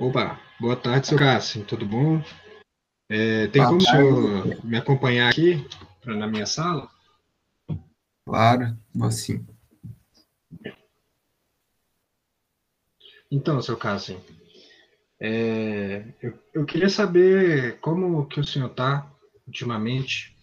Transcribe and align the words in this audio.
Opa, 0.00 0.40
boa 0.58 0.74
tarde, 0.74 1.08
seu 1.08 1.18
Cássio, 1.18 1.62
tudo 1.62 1.84
bom? 1.84 2.24
É, 3.06 3.48
tem 3.48 3.60
Boa 3.60 3.68
como 3.68 3.82
o 3.82 3.84
tarde. 3.84 4.08
senhor 4.08 4.64
me 4.64 4.78
acompanhar 4.78 5.28
aqui 5.28 5.62
pra, 6.00 6.16
na 6.16 6.26
minha 6.26 6.46
sala? 6.46 6.90
Claro, 8.24 8.78
vou 8.94 9.10
sim. 9.10 9.46
Então, 13.30 13.60
seu 13.60 13.76
Cássio, 13.76 14.18
é, 15.20 16.14
eu, 16.22 16.32
eu 16.54 16.64
queria 16.64 16.88
saber 16.88 17.78
como 17.80 18.26
que 18.26 18.40
o 18.40 18.44
senhor 18.44 18.70
está 18.70 19.06
ultimamente, 19.46 20.34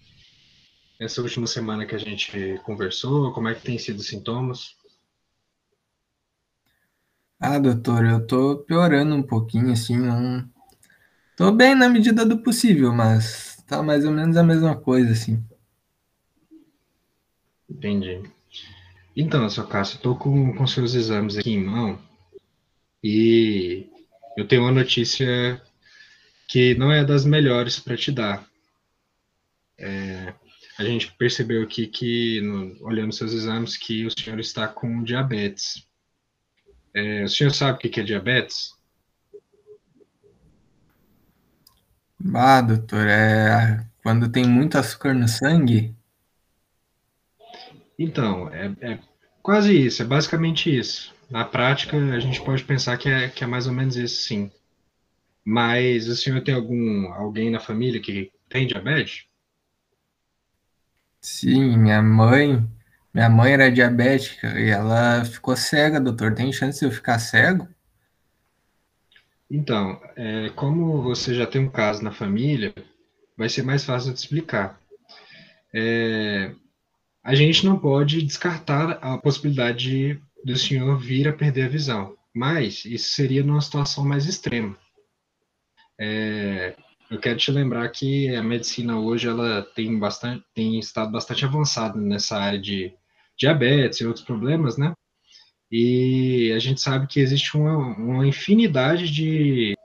essa 0.99 1.19
última 1.19 1.47
semana 1.47 1.83
que 1.87 1.95
a 1.95 1.99
gente 1.99 2.61
conversou, 2.63 3.33
como 3.33 3.47
é 3.47 3.55
que 3.55 3.63
tem 3.63 3.79
sido 3.79 3.97
os 3.97 4.07
sintomas? 4.07 4.76
Ah, 7.39 7.59
doutor, 7.59 8.05
eu 8.05 8.25
tô 8.25 8.57
piorando 8.57 9.15
um 9.15 9.23
pouquinho, 9.23 9.71
assim, 9.71 9.97
não... 9.97 10.49
Tô 11.35 11.51
bem 11.51 11.75
na 11.75 11.87
medida 11.87 12.25
do 12.25 12.39
possível, 12.39 12.91
mas 12.91 13.63
tá 13.67 13.83
mais 13.83 14.05
ou 14.05 14.11
menos 14.11 14.35
a 14.37 14.43
mesma 14.43 14.75
coisa, 14.75 15.11
assim. 15.11 15.43
Entendi. 17.69 18.23
Então, 19.15 19.49
seu 19.49 19.67
Cássio, 19.67 19.97
eu 19.97 20.01
tô 20.01 20.15
com, 20.15 20.55
com 20.55 20.67
seus 20.67 20.93
exames 20.93 21.37
aqui 21.37 21.51
em 21.51 21.63
mão 21.63 21.99
e 23.03 23.87
eu 24.37 24.47
tenho 24.47 24.63
uma 24.63 24.71
notícia 24.71 25.61
que 26.47 26.75
não 26.75 26.91
é 26.91 27.03
das 27.03 27.25
melhores 27.25 27.79
para 27.79 27.97
te 27.97 28.11
dar. 28.11 28.47
É, 29.77 30.33
a 30.77 30.83
gente 30.83 31.11
percebeu 31.13 31.63
aqui 31.63 31.87
que, 31.87 32.41
no, 32.41 32.85
olhando 32.85 33.13
seus 33.13 33.33
exames, 33.33 33.75
que 33.75 34.05
o 34.05 34.11
senhor 34.11 34.39
está 34.39 34.67
com 34.67 35.03
diabetes. 35.03 35.86
É, 36.97 37.23
o 37.23 37.27
senhor 37.29 37.53
sabe 37.53 37.77
o 37.77 37.91
que 37.91 37.99
é 37.99 38.03
diabetes? 38.03 38.75
Ah, 42.35 42.61
doutor, 42.61 43.07
é... 43.07 43.83
Quando 44.03 44.31
tem 44.31 44.45
muito 44.47 44.77
açúcar 44.77 45.13
no 45.13 45.27
sangue, 45.27 45.95
Então, 47.99 48.49
é, 48.53 48.71
é 48.81 48.99
quase 49.41 49.75
isso, 49.75 50.01
é 50.01 50.05
basicamente 50.05 50.75
isso. 50.75 51.13
Na 51.29 51.43
prática, 51.43 51.97
a 51.97 52.19
gente 52.19 52.41
pode 52.41 52.63
pensar 52.63 52.97
que 52.97 53.09
é, 53.09 53.29
que 53.29 53.43
é 53.43 53.47
mais 53.47 53.67
ou 53.67 53.73
menos 53.73 53.95
isso, 53.97 54.21
sim. 54.23 54.51
Mas 55.43 56.07
o 56.07 56.15
senhor 56.15 56.41
tem 56.43 56.53
algum 56.53 57.11
alguém 57.13 57.49
na 57.49 57.59
família 57.59 58.01
que 58.01 58.31
tem 58.49 58.67
diabetes? 58.67 59.25
sim, 61.21 61.77
minha 61.77 62.01
mãe... 62.01 62.76
Minha 63.13 63.29
mãe 63.29 63.53
era 63.53 63.71
diabética 63.71 64.59
e 64.59 64.69
ela 64.69 65.25
ficou 65.25 65.55
cega, 65.55 65.99
doutor. 65.99 66.35
Tem 66.35 66.51
chance 66.51 66.79
de 66.79 66.85
eu 66.85 66.91
ficar 66.91 67.19
cego? 67.19 67.67
Então, 69.49 69.99
é, 70.15 70.49
como 70.49 71.01
você 71.01 71.33
já 71.33 71.47
tem 71.47 71.61
um 71.61 71.69
caso 71.69 72.03
na 72.03 72.11
família, 72.11 72.73
vai 73.37 73.47
ser 73.47 73.63
mais 73.63 73.83
fácil 73.85 74.13
de 74.13 74.19
explicar. 74.19 74.79
É, 75.73 76.53
a 77.23 77.33
gente 77.33 77.65
não 77.65 77.79
pode 77.79 78.21
descartar 78.21 78.91
a 79.01 79.17
possibilidade 79.17 79.79
de, 79.79 80.21
do 80.43 80.57
senhor 80.57 80.97
vir 80.99 81.27
a 81.27 81.33
perder 81.33 81.65
a 81.65 81.69
visão, 81.69 82.15
mas 82.33 82.83
isso 82.85 83.13
seria 83.13 83.43
numa 83.43 83.61
situação 83.61 84.05
mais 84.05 84.25
extrema. 84.25 84.77
É, 85.99 86.75
eu 87.09 87.19
quero 87.19 87.37
te 87.37 87.51
lembrar 87.51 87.87
que 87.89 88.35
a 88.35 88.43
medicina 88.43 88.99
hoje 88.99 89.27
ela 89.27 89.61
tem 89.75 89.97
bastante, 89.97 90.43
tem 90.53 90.77
estado 90.77 91.11
bastante 91.11 91.45
avançada 91.45 91.99
nessa 91.99 92.37
área 92.37 92.59
de 92.59 92.93
diabetes 93.37 93.99
e 93.99 94.05
outros 94.05 94.25
problemas, 94.25 94.77
né? 94.77 94.93
E 95.71 96.51
a 96.55 96.59
gente 96.59 96.81
sabe 96.81 97.07
que 97.07 97.19
existe 97.19 97.55
uma, 97.55 97.77
uma 97.77 98.27
infinidade 98.27 99.09
de, 99.11 99.75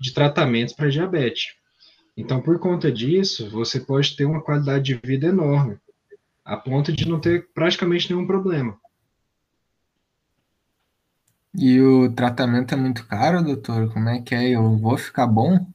de 0.00 0.12
tratamentos 0.12 0.74
para 0.74 0.88
diabetes. 0.88 1.54
Então, 2.16 2.40
por 2.40 2.58
conta 2.58 2.90
disso, 2.90 3.50
você 3.50 3.80
pode 3.80 4.16
ter 4.16 4.24
uma 4.24 4.42
qualidade 4.42 4.84
de 4.84 5.00
vida 5.04 5.26
enorme, 5.26 5.76
a 6.44 6.56
ponto 6.56 6.92
de 6.92 7.08
não 7.08 7.20
ter 7.20 7.48
praticamente 7.52 8.10
nenhum 8.10 8.26
problema. 8.26 8.78
E 11.56 11.80
o 11.80 12.12
tratamento 12.12 12.74
é 12.74 12.76
muito 12.76 13.06
caro, 13.06 13.42
doutor? 13.42 13.92
Como 13.92 14.08
é 14.08 14.20
que 14.20 14.34
é? 14.34 14.50
Eu 14.50 14.76
vou 14.76 14.96
ficar 14.96 15.26
bom? 15.26 15.66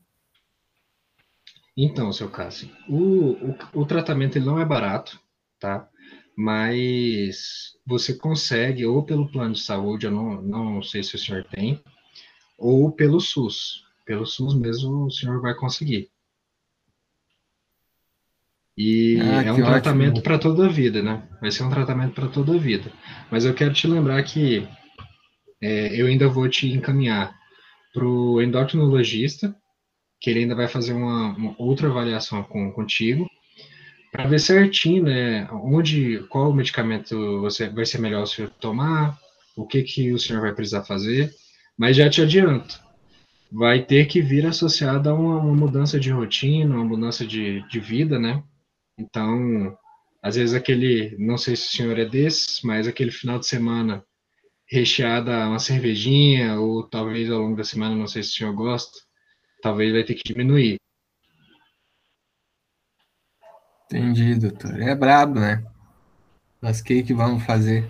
Então, 1.82 2.12
seu 2.12 2.30
Cássio, 2.30 2.70
o, 2.90 3.32
o, 3.32 3.58
o 3.74 3.86
tratamento 3.86 4.38
ele 4.38 4.44
não 4.44 4.60
é 4.60 4.66
barato, 4.66 5.18
tá? 5.58 5.88
Mas 6.36 7.78
você 7.88 8.14
consegue, 8.14 8.86
ou 8.86 9.02
pelo 9.02 9.32
plano 9.32 9.54
de 9.54 9.62
saúde, 9.62 10.06
eu 10.06 10.12
não, 10.12 10.42
não 10.42 10.84
sei 10.84 11.02
se 11.04 11.16
o 11.16 11.18
senhor 11.18 11.46
tem, 11.46 11.82
ou 12.58 12.92
pelo 12.92 13.22
SUS. 13.22 13.86
Pelo 14.06 14.26
SUS 14.26 14.56
mesmo 14.56 15.06
o 15.06 15.10
senhor 15.10 15.40
vai 15.40 15.56
conseguir. 15.56 16.10
E 18.78 19.18
Ah, 19.22 19.44
é 19.44 19.52
um 19.54 19.64
tratamento 19.64 20.22
para 20.22 20.38
toda 20.38 20.66
a 20.66 20.70
vida, 20.70 21.02
né? 21.02 21.30
Vai 21.40 21.50
ser 21.50 21.64
um 21.64 21.70
tratamento 21.70 22.14
para 22.14 22.28
toda 22.28 22.56
a 22.56 22.58
vida. 22.58 22.92
Mas 23.32 23.46
eu 23.46 23.54
quero 23.54 23.74
te 23.74 23.88
lembrar 23.88 24.22
que 24.24 24.68
é, 25.62 25.96
eu 26.02 26.08
ainda 26.08 26.28
vou 26.28 26.50
te 26.50 26.68
encaminhar 26.68 27.34
para 27.94 28.06
o 28.06 28.42
endocrinologista, 28.42 29.56
que 30.20 30.30
ele 30.30 30.40
ainda 30.42 30.56
vai 30.56 30.68
fazer 30.68 30.94
uma, 30.94 31.36
uma 31.36 31.56
outra 31.58 31.88
avaliação 31.88 32.44
com, 32.44 32.72
contigo, 32.72 33.30
para 34.12 34.28
ver 34.28 34.40
certinho, 34.40 35.04
né, 35.04 35.48
onde, 35.52 36.20
qual 36.30 36.54
medicamento 36.54 37.42
você 37.42 37.70
vai 37.70 37.86
ser 37.86 38.00
melhor 38.00 38.24
o 38.24 38.28
senhor 38.28 38.50
tomar, 38.60 39.18
o 39.56 39.66
que 39.66 39.84
que 39.84 40.12
o 40.12 40.20
senhor 40.20 40.42
vai 40.42 40.54
precisar 40.54 40.84
fazer. 40.84 41.32
Mas 41.78 41.96
já 41.96 42.10
te 42.10 42.22
adianto, 42.22 42.80
vai 43.52 43.84
ter 43.84 44.06
que 44.06 44.22
vir 44.22 44.46
associada 44.46 45.12
a 45.12 45.14
uma, 45.14 45.38
uma 45.38 45.56
mudança 45.56 46.00
de 46.00 46.12
rotina, 46.12 46.76
uma 46.76 46.86
mudança 46.86 47.26
de, 47.26 47.66
de 47.70 47.80
vida, 47.80 48.20
né? 48.20 48.44
Então, 48.98 49.78
às 50.22 50.36
vezes 50.36 50.54
aquele, 50.54 51.16
não 51.18 51.38
sei 51.38 51.56
se 51.56 51.68
o 51.68 51.72
senhor 51.72 51.98
é 51.98 52.06
desses, 52.06 52.62
mas 52.64 52.88
aquele 52.88 53.12
final 53.12 53.40
de 53.40 53.48
semana 53.48 54.04
recheada 54.68 55.48
uma 55.48 55.60
cervejinha, 55.60 56.60
ou 56.60 56.84
talvez 56.84 57.32
ao 57.32 57.40
longo 57.40 57.56
da 57.56 57.64
semana, 57.64 57.96
não 57.96 58.08
sei 58.08 58.22
se 58.22 58.30
o 58.30 58.34
senhor 58.34 58.54
gosta, 58.54 59.00
talvez 59.62 59.92
vai 59.92 60.04
ter 60.04 60.16
que 60.16 60.24
diminuir. 60.24 60.78
Entendi, 63.86 64.36
doutor. 64.36 64.80
É 64.82 64.96
brabo, 64.96 65.40
né? 65.40 65.64
Mas 66.62 66.80
o 66.80 66.84
que 66.84 67.02
que 67.02 67.14
vamos 67.14 67.44
fazer? 67.44 67.90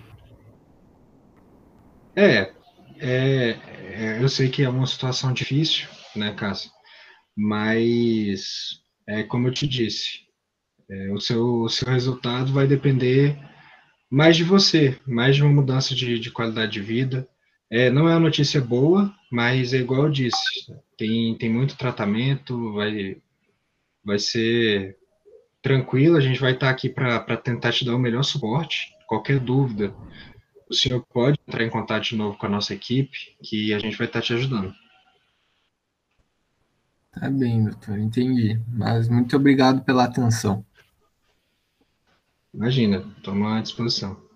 É, 2.16 2.52
é, 2.98 3.50
é, 3.92 4.22
eu 4.22 4.28
sei 4.28 4.48
que 4.48 4.62
é 4.62 4.68
uma 4.68 4.86
situação 4.86 5.32
difícil, 5.32 5.88
né, 6.16 6.32
Cássio? 6.34 6.70
Mas, 7.36 8.80
é 9.06 9.22
como 9.22 9.48
eu 9.48 9.52
te 9.52 9.66
disse, 9.66 10.20
é, 10.90 11.12
o 11.12 11.20
seu, 11.20 11.62
o 11.62 11.68
seu 11.68 11.88
resultado 11.88 12.52
vai 12.52 12.66
depender 12.66 13.38
mais 14.10 14.36
de 14.36 14.44
você, 14.44 14.98
mais 15.06 15.36
de 15.36 15.42
uma 15.42 15.52
mudança 15.52 15.94
de, 15.94 16.18
de 16.18 16.30
qualidade 16.30 16.72
de 16.72 16.80
vida. 16.80 17.28
É, 17.70 17.90
não 17.90 18.08
é 18.08 18.12
uma 18.12 18.20
notícia 18.20 18.60
boa, 18.60 19.14
mas 19.30 19.72
é 19.72 19.78
igual 19.78 20.04
eu 20.04 20.10
disse, 20.10 20.74
tem, 20.96 21.36
tem 21.38 21.48
muito 21.48 21.76
tratamento, 21.76 22.72
vai, 22.72 23.16
vai 24.04 24.18
ser 24.18 24.98
tranquilo, 25.62 26.16
a 26.16 26.20
gente 26.20 26.40
vai 26.40 26.52
estar 26.52 26.68
aqui 26.68 26.88
para 26.88 27.36
tentar 27.36 27.72
te 27.72 27.84
dar 27.84 27.94
o 27.94 27.98
melhor 27.98 28.24
suporte. 28.24 28.92
Qualquer 29.06 29.38
dúvida, 29.38 29.94
o 30.68 30.74
senhor 30.74 31.04
pode 31.12 31.38
entrar 31.46 31.64
em 31.64 31.70
contato 31.70 32.04
de 32.04 32.16
novo 32.16 32.36
com 32.36 32.46
a 32.46 32.50
nossa 32.50 32.74
equipe, 32.74 33.36
que 33.42 33.72
a 33.72 33.78
gente 33.78 33.96
vai 33.96 34.06
estar 34.06 34.20
te 34.20 34.32
ajudando. 34.32 34.74
Tá 37.12 37.28
bem, 37.28 37.64
doutor, 37.64 37.98
entendi. 37.98 38.60
Mas 38.68 39.08
muito 39.08 39.36
obrigado 39.36 39.84
pela 39.84 40.04
atenção. 40.04 40.64
Imagina, 42.54 43.00
toma 43.22 43.58
à 43.58 43.62
disposição. 43.62 44.29